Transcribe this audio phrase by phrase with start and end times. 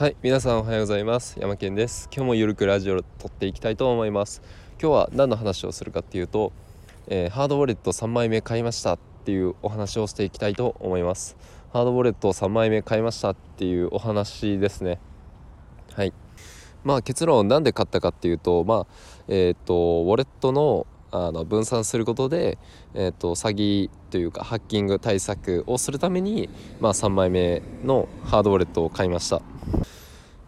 [0.00, 1.38] はい皆さんおはようございます。
[1.38, 2.08] 山健です。
[2.10, 4.40] 今日もゆるくラジオを撮っていきたいと思います。
[4.80, 6.54] 今日は何の話をするかっていうと、
[7.06, 11.36] えー、ハードウォレット3枚目買いましたっていうお話をしていきたいと思います。
[11.74, 14.98] ハードウォレット3枚目買いましたっていうお話ですね。
[15.92, 16.14] はい。
[16.82, 18.86] まあ結論なんで買ったかっていうとまあ
[19.28, 22.56] えっ、ー、とウォレットのあの分散することで、
[22.94, 26.48] えーと、詐欺というかハッキング対策をするために、
[26.80, 29.42] まあ、3枚目のハードウォレットを買いました。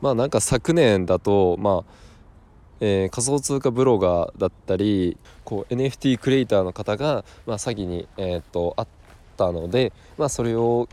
[0.02, 2.02] まあなんか昨年だとまあ
[2.84, 8.88] えー、仮想通貨ブロガーだったりこう NFT クリエイターの方が、まあ、詐欺に、えーと、あっ
[9.36, 10.88] たので、まあ、それを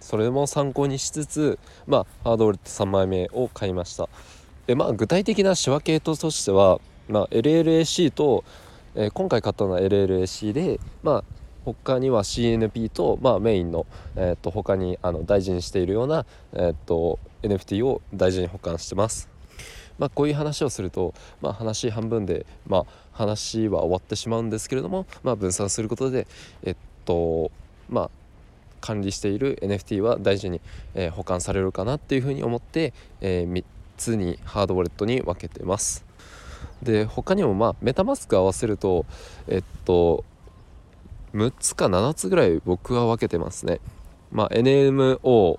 [0.00, 4.08] それも参考にしつつ、まあ、ハードウォレット3枚目を買いました。
[4.66, 8.42] で、まあ、具体的な仕分けとしては、まあ、LLAC と
[8.94, 11.24] えー、今回買ったのは LLAC でまあ
[11.64, 19.28] 他には CNP と、まあ、メインの、えー、と他にあの大事にしているような、えー、と NFT を大事に保管してます。
[19.98, 21.12] まあ、こういう話をすると、
[21.42, 26.26] まあ、話半分で、まあ、話は終わってしまうんですけれども、まあ、分散することで、
[26.62, 27.50] えっと
[27.90, 28.10] まあ、
[28.80, 30.62] 管理している NFT は大事に、
[30.94, 33.64] えー、保管されるかなっていうふうに思って、えー、3
[33.98, 36.04] つにハードウォレットに分けてます。
[36.82, 39.04] で他にもまあメタマスク合わせると
[39.48, 40.24] えっと
[41.34, 43.80] 6つか7つぐらい僕は分けてますね。
[44.32, 45.58] まあ、NMO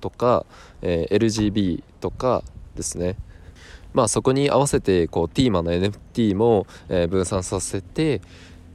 [0.00, 0.46] とか、
[0.82, 2.42] えー、LGB とか
[2.74, 3.16] ですね。
[3.92, 8.22] まあそこに合わせてこうティーマの NFT も、えー、分散させて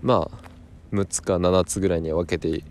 [0.01, 2.63] まあ6つか7つぐらいに分けて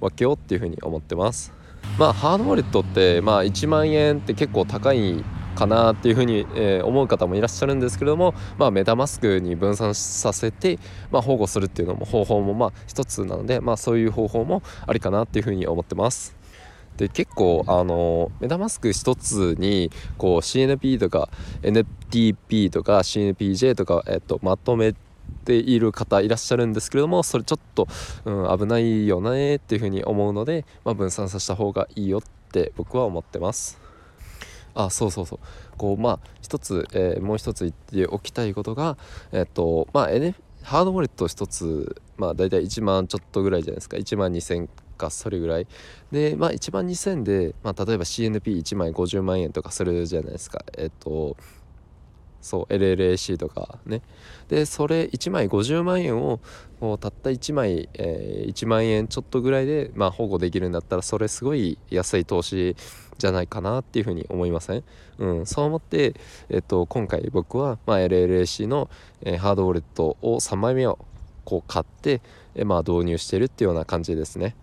[0.00, 1.52] 分けようっていうふうに思ってます。
[1.98, 5.22] まあハードウォレットってまあ1万円って結構高い
[5.54, 10.78] かなっていうふうに、えー、思う方もいらっしゃるんですけれども、まあ、メタマスクに分散させて、
[11.10, 16.36] まあ、保護するっていうのも方法もまあ一つなので、まあ、そういう方法もありかなっていうふうに思ってます。
[16.96, 21.28] で結構あのメタマスク一つにこう CNP とか
[21.62, 24.94] NTP とか CNPJ とか、えっと、まとめ
[25.44, 27.88] ている方いらっしゃるんですけれどもそれちょっと、
[28.24, 32.22] うん、危ないよねっていうふうに思うので、まあ、分散させた方がいいよっ
[32.52, 33.80] て僕は思ってます。
[34.74, 35.38] あそうそうそう。
[35.76, 38.96] こうまあ一つ、えー、もう一つ言っておきたいことが
[39.32, 43.96] えっとまあ、N、ハードウォレット一つまあ大体1万ちょっとぐらいじゃないですか。
[43.96, 45.66] 1万2000かそれぐらい。
[46.12, 50.64] でまあ1万2000で、まあ、例えば CNP1 枚50万円とかするじゃないですか。
[50.76, 51.36] えっと
[52.44, 54.02] そう LLAC とかね
[54.48, 56.40] でそれ1枚50万円を
[56.98, 62.76] たった1枚、えー、1万円ちょっとぐらいで、まあ、保護できるんだったらそれすごい安い投資
[63.16, 64.84] じゃないかなっていうふうに思いません、
[65.18, 66.14] うん、そう思って、
[66.50, 68.90] えっと、今回僕は、まあ、LLAC の、
[69.22, 70.98] えー、ハードウォレットを3枚目を
[71.46, 72.20] こう買って、
[72.54, 74.54] えー、まあ、導入してるっていうような感じですね。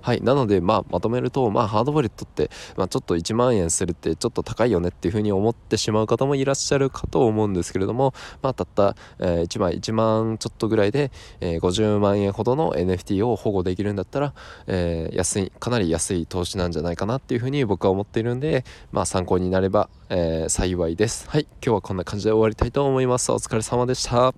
[0.00, 11.10] はいなのでまあまとめるとまあハードウォレットって、まあ、ちょっと1万円するってちょっと高いよねっていうふうに思ってしまう方もいらっしゃるかと思うんですけれどもまあたった、えー、1枚1万ちょっとぐらいで、
[11.40, 14.34] えー、50万円ほどの NFT を保護できるんだったら、
[14.66, 24.34] えー、安いかなり安い投資なんじゃないかなっていうふうに僕は思っているんでまあ参考になれば、え幸いですはい今日はこんな感じで終わりたいと思いますお疲れ様でした